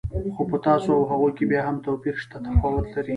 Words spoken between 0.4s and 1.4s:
په تاسو او هغوی